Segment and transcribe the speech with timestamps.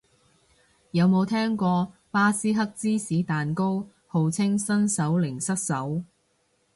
[0.89, 6.03] 有冇聽過巴斯克芝士蛋糕，號稱新手零失手